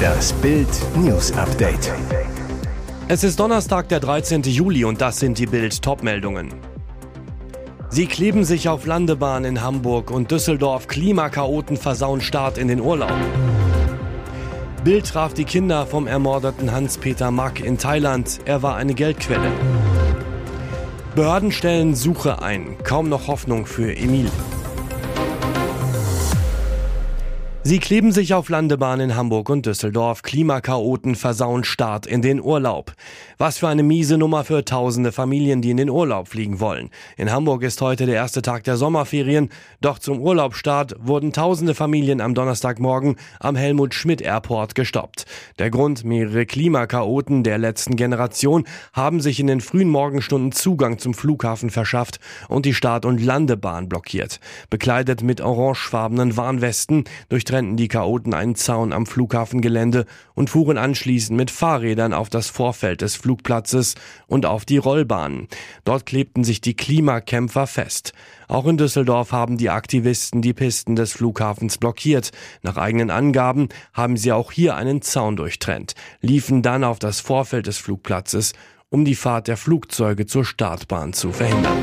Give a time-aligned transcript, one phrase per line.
[0.00, 1.92] Das Bild News Update.
[3.08, 4.42] Es ist Donnerstag, der 13.
[4.42, 6.54] Juli und das sind die Bild Topmeldungen.
[7.88, 10.86] Sie kleben sich auf Landebahn in Hamburg und Düsseldorf.
[10.86, 13.12] Klimakaoten versauen Start in den Urlaub.
[14.84, 18.40] Bild traf die Kinder vom ermordeten Hans-Peter Mack in Thailand.
[18.44, 19.50] Er war eine Geldquelle.
[21.14, 22.76] Behörden stellen Suche ein.
[22.84, 24.30] Kaum noch Hoffnung für Emil.
[27.62, 30.22] Sie kleben sich auf Landebahn in Hamburg und Düsseldorf.
[30.22, 32.94] Klimakaoten versauen Start in den Urlaub.
[33.36, 36.88] Was für eine miese Nummer für tausende Familien, die in den Urlaub fliegen wollen.
[37.18, 39.50] In Hamburg ist heute der erste Tag der Sommerferien.
[39.82, 45.26] Doch zum Urlaubstart wurden tausende Familien am Donnerstagmorgen am Helmut Schmidt Airport gestoppt.
[45.58, 51.12] Der Grund, mehrere Klimakaoten der letzten Generation haben sich in den frühen Morgenstunden Zugang zum
[51.12, 54.40] Flughafen verschafft und die Start- und Landebahn blockiert.
[54.70, 61.36] Bekleidet mit orangefarbenen Warnwesten durch durchtrennten die Chaoten einen Zaun am Flughafengelände und fuhren anschließend
[61.36, 63.96] mit Fahrrädern auf das Vorfeld des Flugplatzes
[64.28, 65.48] und auf die Rollbahnen.
[65.84, 68.12] Dort klebten sich die Klimakämpfer fest.
[68.46, 72.30] Auch in Düsseldorf haben die Aktivisten die Pisten des Flughafens blockiert.
[72.62, 77.66] Nach eigenen Angaben haben sie auch hier einen Zaun durchtrennt, liefen dann auf das Vorfeld
[77.66, 78.52] des Flugplatzes,
[78.90, 81.78] um die Fahrt der Flugzeuge zur Startbahn zu verhindern.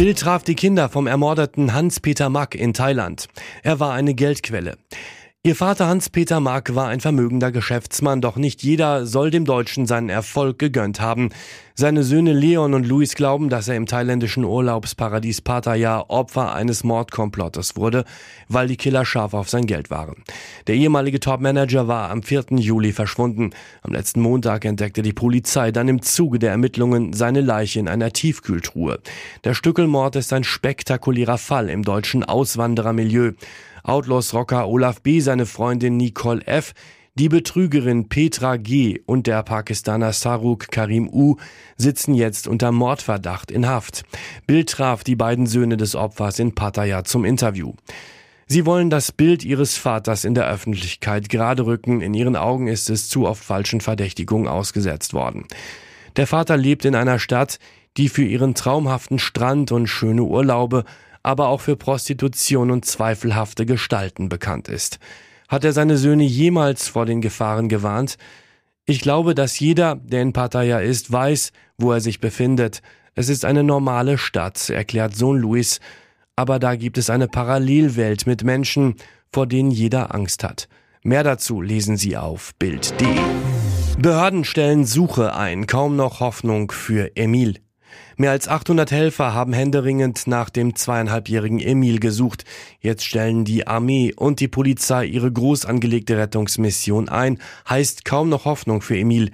[0.00, 3.28] Bild traf die Kinder vom ermordeten Hans-Peter Mack in Thailand.
[3.62, 4.78] Er war eine Geldquelle.
[5.42, 10.10] Ihr Vater Hans-Peter Mark war ein vermögender Geschäftsmann, doch nicht jeder soll dem Deutschen seinen
[10.10, 11.30] Erfolg gegönnt haben.
[11.74, 17.74] Seine Söhne Leon und Luis glauben, dass er im thailändischen Urlaubsparadies Pattaya Opfer eines Mordkomplottes
[17.76, 18.04] wurde,
[18.48, 20.24] weil die Killer scharf auf sein Geld waren.
[20.66, 22.58] Der ehemalige Topmanager war am 4.
[22.58, 23.52] Juli verschwunden.
[23.80, 28.12] Am letzten Montag entdeckte die Polizei dann im Zuge der Ermittlungen seine Leiche in einer
[28.12, 29.00] Tiefkühltruhe.
[29.44, 33.32] Der Stückelmord ist ein spektakulärer Fall im deutschen Auswanderermilieu.
[33.82, 36.72] Outlaws-Rocker Olaf B., seine Freundin Nicole F.,
[37.14, 39.00] die Betrügerin Petra G.
[39.04, 41.36] und der Pakistaner Saruk Karim U.
[41.76, 44.04] sitzen jetzt unter Mordverdacht in Haft.
[44.46, 47.74] Bild traf die beiden Söhne des Opfers in Pattaya zum Interview.
[48.46, 52.00] Sie wollen das Bild ihres Vaters in der Öffentlichkeit gerade rücken.
[52.00, 55.46] In ihren Augen ist es zu oft falschen Verdächtigungen ausgesetzt worden.
[56.16, 57.58] Der Vater lebt in einer Stadt,
[57.96, 60.84] die für ihren traumhaften Strand und schöne Urlaube
[61.22, 64.98] aber auch für Prostitution und zweifelhafte Gestalten bekannt ist.
[65.48, 68.16] Hat er seine Söhne jemals vor den Gefahren gewarnt?
[68.86, 72.82] Ich glaube, dass jeder, der in Pattaya ist, weiß, wo er sich befindet.
[73.14, 75.80] Es ist eine normale Stadt, erklärt Sohn Luis,
[76.36, 78.94] aber da gibt es eine Parallelwelt mit Menschen,
[79.32, 80.68] vor denen jeder Angst hat.
[81.02, 83.06] Mehr dazu lesen Sie auf Bild.de.
[83.98, 87.58] Behörden stellen Suche ein, kaum noch Hoffnung für Emil.
[88.20, 92.44] Mehr als 800 Helfer haben händeringend nach dem zweieinhalbjährigen Emil gesucht.
[92.78, 97.38] Jetzt stellen die Armee und die Polizei ihre groß angelegte Rettungsmission ein.
[97.66, 99.30] Heißt kaum noch Hoffnung für Emil.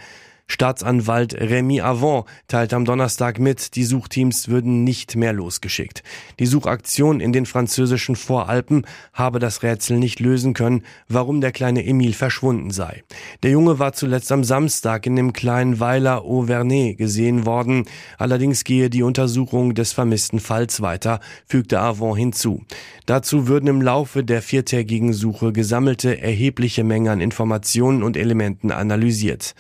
[0.49, 6.05] Staatsanwalt Remy Avant teilte am Donnerstag mit, die Suchteams würden nicht mehr losgeschickt.
[6.39, 11.85] Die Suchaktion in den französischen Voralpen habe das Rätsel nicht lösen können, warum der kleine
[11.85, 13.03] Emile verschwunden sei.
[13.43, 17.85] Der Junge war zuletzt am Samstag in dem kleinen Weiler Auvernay gesehen worden.
[18.17, 22.65] Allerdings gehe die Untersuchung des vermissten Falls weiter, fügte Avant hinzu.
[23.05, 29.55] Dazu würden im Laufe der viertägigen Suche gesammelte erhebliche Mengen an Informationen und Elementen analysiert.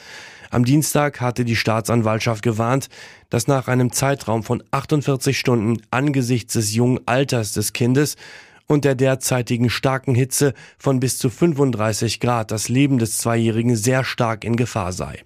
[0.50, 2.88] Am Dienstag hatte die Staatsanwaltschaft gewarnt,
[3.30, 8.16] dass nach einem Zeitraum von 48 Stunden angesichts des jungen Alters des Kindes
[8.66, 14.04] und der derzeitigen starken Hitze von bis zu 35 Grad das Leben des Zweijährigen sehr
[14.04, 15.22] stark in Gefahr sei.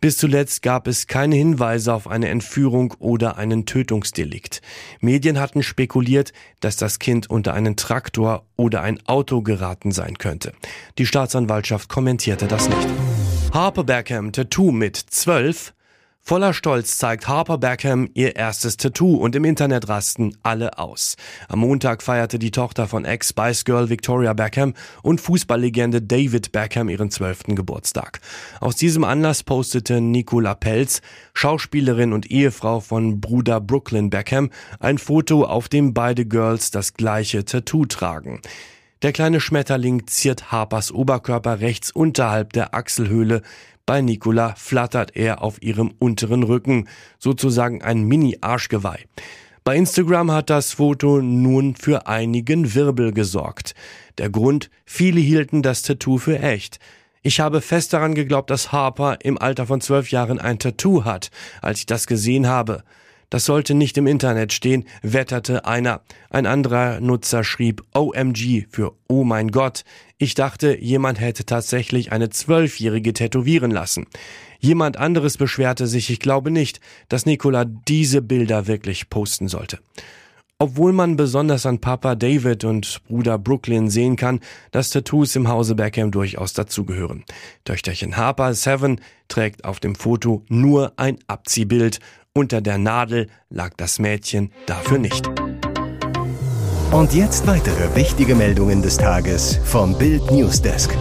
[0.00, 4.62] Bis zuletzt gab es keine Hinweise auf eine Entführung oder einen Tötungsdelikt.
[5.00, 10.52] Medien hatten spekuliert, dass das Kind unter einen Traktor oder ein Auto geraten sein könnte.
[10.98, 12.88] Die Staatsanwaltschaft kommentierte das nicht.
[13.52, 15.72] Harper Beckham Tattoo mit 12.
[16.20, 21.16] Voller Stolz zeigt Harper Beckham ihr erstes Tattoo und im Internet rasten alle aus.
[21.48, 27.10] Am Montag feierte die Tochter von Ex-Spice Girl Victoria Beckham und Fußballlegende David Beckham ihren
[27.10, 28.20] zwölften Geburtstag.
[28.60, 31.00] Aus diesem Anlass postete Nicola Pelz,
[31.32, 37.46] Schauspielerin und Ehefrau von Bruder Brooklyn Beckham, ein Foto, auf dem beide Girls das gleiche
[37.46, 38.42] Tattoo tragen.
[39.02, 43.42] Der kleine Schmetterling ziert Harpers Oberkörper rechts unterhalb der Achselhöhle.
[43.86, 46.88] Bei Nicola flattert er auf ihrem unteren Rücken,
[47.20, 49.04] sozusagen ein Mini-Arschgeweih.
[49.62, 53.76] Bei Instagram hat das Foto nun für einigen Wirbel gesorgt.
[54.18, 56.80] Der Grund, viele hielten das Tattoo für echt.
[57.22, 61.30] Ich habe fest daran geglaubt, dass Harper im Alter von zwölf Jahren ein Tattoo hat,
[61.62, 62.82] als ich das gesehen habe.
[63.30, 66.00] Das sollte nicht im Internet stehen, wetterte einer.
[66.30, 69.84] Ein anderer Nutzer schrieb OMG für Oh mein Gott.
[70.16, 74.06] Ich dachte, jemand hätte tatsächlich eine Zwölfjährige tätowieren lassen.
[74.60, 79.78] Jemand anderes beschwerte sich, ich glaube nicht, dass Nicola diese Bilder wirklich posten sollte.
[80.60, 84.40] Obwohl man besonders an Papa David und Bruder Brooklyn sehen kann,
[84.72, 87.24] dass Tattoos im Hause Beckham durchaus dazugehören.
[87.64, 92.00] Töchterchen Harper Seven trägt auf dem Foto nur ein Abziehbild.
[92.38, 95.28] Unter der Nadel lag das Mädchen dafür nicht.
[96.92, 100.96] Und jetzt weitere wichtige Meldungen des Tages vom Bild Newsdesk.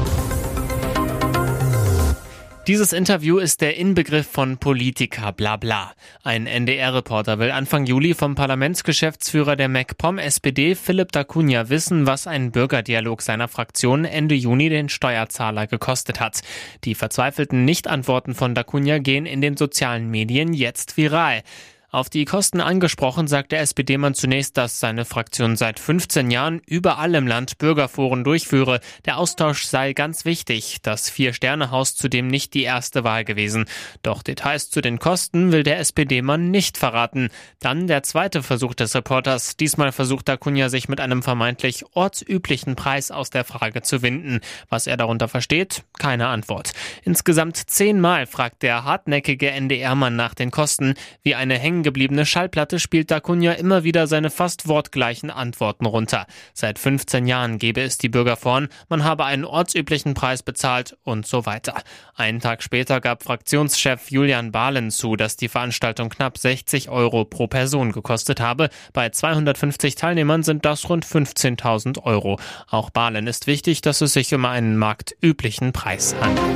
[2.67, 5.93] Dieses Interview ist der Inbegriff von Politiker bla bla.
[6.21, 12.51] Ein NDR-Reporter will Anfang Juli vom Parlamentsgeschäftsführer der MacPom SPD Philipp Dacunha wissen, was ein
[12.51, 16.41] Bürgerdialog seiner Fraktion Ende Juni den Steuerzahler gekostet hat.
[16.83, 21.43] Die verzweifelten Nichtantworten von Dacunha gehen in den sozialen Medien jetzt viral.
[21.89, 27.15] Auf die Kosten angesprochen, sagt der SPD-Mann zunächst, dass seine Fraktion seit 15 Jahren überall
[27.15, 28.81] im Land Bürgerforen durchführe.
[29.05, 30.79] Der Austausch sei ganz wichtig.
[30.81, 33.67] Das Vier-Sterne-Haus zudem nicht die erste Wahl gewesen.
[34.03, 37.29] Doch Details zu den Kosten will der SPD-Mann nicht verraten.
[37.61, 39.55] Dann der zweite Versuch des Reporters.
[39.55, 44.41] Diesmal versucht Acuna sich mit einem vermeintlich ortsüblichen Preis aus der Frage zu winden.
[44.67, 45.83] Was er darunter versteht?
[45.97, 46.73] Keine Antwort.
[47.03, 53.11] Insgesamt zehnmal fragt der hartnäckige NDR-Mann nach den Kosten, wie eine hängen gebliebene Schallplatte spielt
[53.11, 56.25] Dacunha immer wieder seine fast wortgleichen Antworten runter.
[56.53, 61.27] Seit 15 Jahren gebe es die Bürger vorn, man habe einen ortsüblichen Preis bezahlt und
[61.27, 61.75] so weiter.
[62.15, 67.45] Einen Tag später gab Fraktionschef Julian Bahlen zu, dass die Veranstaltung knapp 60 Euro pro
[67.47, 68.69] Person gekostet habe.
[68.93, 72.39] Bei 250 Teilnehmern sind das rund 15.000 Euro.
[72.69, 76.47] Auch Bahlen ist wichtig, dass es sich um einen marktüblichen Preis handelt.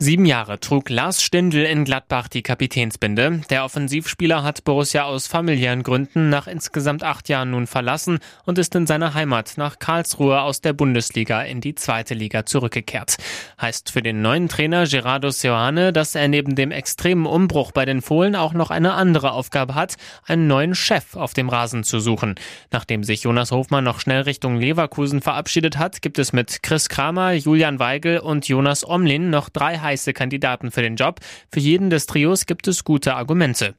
[0.00, 3.40] Sieben Jahre trug Lars Stindl in Gladbach die Kapitänsbinde.
[3.50, 8.76] Der Offensivspieler hat Borussia aus familiären Gründen nach insgesamt acht Jahren nun verlassen und ist
[8.76, 13.16] in seiner Heimat nach Karlsruhe aus der Bundesliga in die zweite Liga zurückgekehrt.
[13.60, 18.00] Heißt für den neuen Trainer Gerardo Seoane, dass er neben dem extremen Umbruch bei den
[18.00, 22.36] Fohlen auch noch eine andere Aufgabe hat, einen neuen Chef auf dem Rasen zu suchen.
[22.70, 27.32] Nachdem sich Jonas Hofmann noch schnell Richtung Leverkusen verabschiedet hat, gibt es mit Chris Kramer,
[27.32, 31.20] Julian Weigel und Jonas Omlin noch drei heiße Kandidaten für den Job.
[31.50, 33.74] Für jeden des Trios gibt es gute Argumente.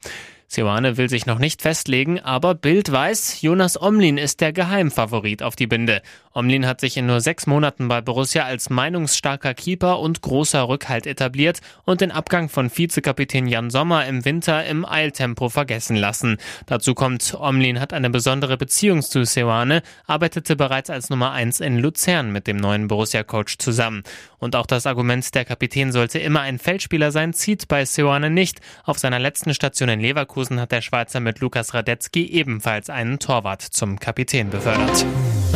[0.48, 5.56] Seoane will sich noch nicht festlegen, aber Bild weiß, Jonas Omlin ist der Geheimfavorit auf
[5.56, 6.02] die Binde.
[6.40, 11.06] Omlin hat sich in nur sechs Monaten bei Borussia als meinungsstarker Keeper und großer Rückhalt
[11.06, 16.38] etabliert und den Abgang von Vizekapitän Jan Sommer im Winter im Eiltempo vergessen lassen.
[16.66, 21.78] Dazu kommt, Omlin hat eine besondere Beziehung zu Seoane, arbeitete bereits als Nummer eins in
[21.78, 24.04] Luzern mit dem neuen Borussia-Coach zusammen.
[24.38, 28.62] Und auch das Argument, der Kapitän sollte immer ein Feldspieler sein, zieht bei Seoane nicht.
[28.86, 33.62] Auf seiner letzten Station in Leverkusen hat der Schweizer mit Lukas Radetzky ebenfalls einen Torwart
[33.62, 35.06] zum Kapitän befördert.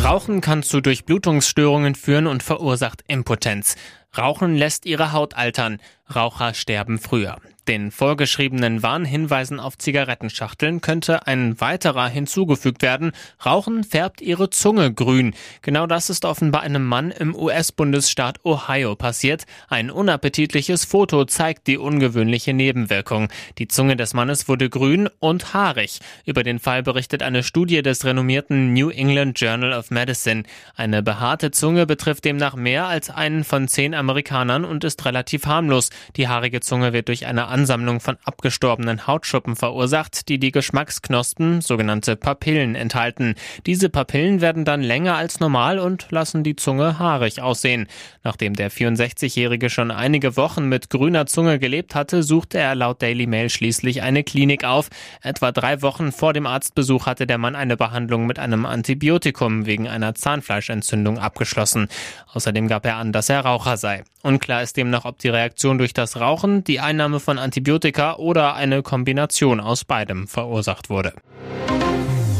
[0.04, 3.76] Rauchen kann zu Durchblutungsstörungen führen und verursacht Impotenz.
[4.16, 5.78] Rauchen lässt ihre Haut altern.
[6.14, 7.36] Raucher sterben früher.
[7.66, 13.12] Den vorgeschriebenen Warnhinweisen auf Zigarettenschachteln könnte ein weiterer hinzugefügt werden.
[13.44, 15.34] Rauchen färbt ihre Zunge grün.
[15.62, 19.44] Genau das ist offenbar einem Mann im US-Bundesstaat Ohio passiert.
[19.68, 23.28] Ein unappetitliches Foto zeigt die ungewöhnliche Nebenwirkung.
[23.56, 26.00] Die Zunge des Mannes wurde grün und haarig.
[26.26, 30.42] Über den Fall berichtet eine Studie des renommierten New England Journal of Medicine.
[30.76, 35.88] Eine behaarte Zunge betrifft demnach mehr als einen von zehn Amerikanern und ist relativ harmlos.
[36.16, 42.16] Die haarige Zunge wird durch eine Ansammlung von abgestorbenen Hautschuppen verursacht, die die Geschmacksknospen, sogenannte
[42.16, 43.36] Papillen, enthalten.
[43.64, 47.86] Diese Papillen werden dann länger als normal und lassen die Zunge haarig aussehen.
[48.24, 53.28] Nachdem der 64-Jährige schon einige Wochen mit grüner Zunge gelebt hatte, suchte er laut Daily
[53.28, 54.90] Mail schließlich eine Klinik auf.
[55.22, 59.86] Etwa drei Wochen vor dem Arztbesuch hatte der Mann eine Behandlung mit einem Antibiotikum wegen
[59.86, 61.86] einer Zahnfleischentzündung abgeschlossen.
[62.32, 64.02] Außerdem gab er an, dass er Raucher sei.
[64.24, 68.82] Unklar ist demnach, ob die Reaktion durch das Rauchen, die Einnahme von Antibiotika oder eine
[68.82, 71.12] Kombination aus beidem verursacht wurde.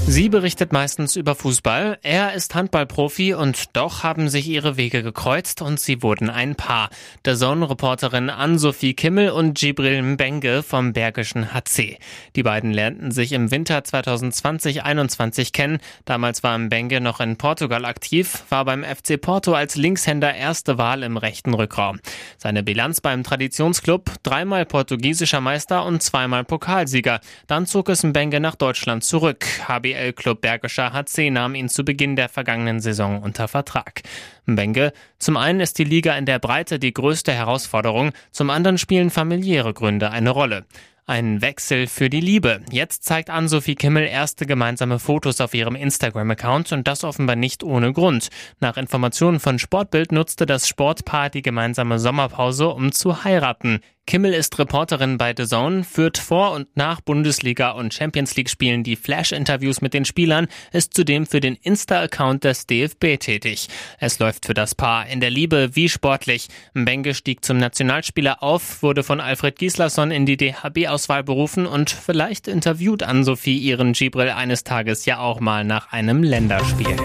[0.07, 1.99] Sie berichtet meistens über Fußball.
[2.03, 6.91] Er ist Handballprofi und doch haben sich ihre Wege gekreuzt und sie wurden ein Paar.
[7.25, 11.97] Der Zone-Reporterin Ann-Sophie Kimmel und Gibril Mbenge vom Bergischen HC.
[12.37, 15.79] Die beiden lernten sich im Winter 2020-21 kennen.
[16.05, 21.03] Damals war Mbenge noch in Portugal aktiv, war beim FC Porto als Linkshänder erste Wahl
[21.03, 21.99] im rechten Rückraum.
[22.37, 27.21] Seine Bilanz beim Traditionsclub, dreimal portugiesischer Meister und zweimal Pokalsieger.
[27.47, 29.47] Dann zog es Mbenge nach Deutschland zurück.
[29.67, 34.03] HB BBL-Club Bergischer HC nahm ihn zu Beginn der vergangenen Saison unter Vertrag.
[34.47, 39.11] Mbenge, zum einen ist die Liga in der Breite die größte Herausforderung, zum anderen spielen
[39.11, 40.67] familiäre Gründe eine Rolle.
[41.07, 42.63] Ein Wechsel für die Liebe.
[42.71, 47.93] Jetzt zeigt Ann-Sophie Kimmel erste gemeinsame Fotos auf ihrem Instagram-Account und das offenbar nicht ohne
[47.93, 48.31] Grund.
[48.59, 53.81] Nach Informationen von Sportbild nutzte das Sportpaar die gemeinsame Sommerpause, um zu heiraten.
[54.07, 58.83] Kimmel ist Reporterin bei The Zone, führt vor und nach Bundesliga und Champions League Spielen
[58.83, 63.69] die Flash-Interviews mit den Spielern, ist zudem für den Insta-Account des DFB tätig.
[63.99, 66.49] Es läuft für das Paar in der Liebe wie sportlich.
[66.75, 72.47] Mbenge stieg zum Nationalspieler auf, wurde von Alfred Gislason in die DHB-Auswahl berufen und vielleicht
[72.47, 76.97] interviewt Ann-Sophie ihren Gibril eines Tages ja auch mal nach einem Länderspiel.